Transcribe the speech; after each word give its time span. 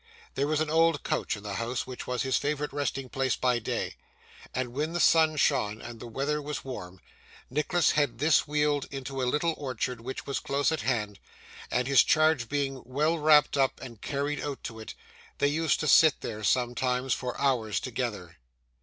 There 0.33 0.47
was 0.47 0.61
an 0.61 0.69
old 0.71 1.03
couch 1.03 1.37
in 1.37 1.43
the 1.43 1.57
house, 1.61 1.85
which 1.85 2.07
was 2.07 2.23
his 2.23 2.35
favourite 2.35 2.73
resting 2.73 3.07
place 3.07 3.35
by 3.35 3.59
day; 3.59 3.97
and 4.51 4.73
when 4.73 4.93
the 4.93 4.99
sun 4.99 5.35
shone, 5.35 5.79
and 5.79 5.99
the 5.99 6.07
weather 6.07 6.41
was 6.41 6.65
warm, 6.65 6.99
Nicholas 7.51 7.91
had 7.91 8.17
this 8.17 8.47
wheeled 8.47 8.87
into 8.89 9.21
a 9.21 9.29
little 9.29 9.53
orchard 9.59 10.01
which 10.01 10.25
was 10.25 10.39
close 10.39 10.71
at 10.71 10.81
hand, 10.81 11.19
and 11.69 11.87
his 11.87 12.03
charge 12.03 12.49
being 12.49 12.81
well 12.83 13.19
wrapped 13.19 13.57
up 13.57 13.79
and 13.79 14.01
carried 14.01 14.41
out 14.41 14.63
to 14.63 14.79
it, 14.79 14.95
they 15.37 15.49
used 15.49 15.79
to 15.81 15.87
sit 15.87 16.21
there 16.21 16.43
sometimes 16.43 17.13
for 17.13 17.39
hours 17.39 17.79
together. 17.79 18.37